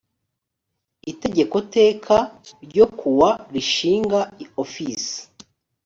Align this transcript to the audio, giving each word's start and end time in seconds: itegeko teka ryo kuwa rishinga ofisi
itegeko 1.11 1.55
teka 1.75 2.17
ryo 2.65 2.85
kuwa 2.97 3.29
rishinga 3.53 4.19
ofisi 4.63 5.17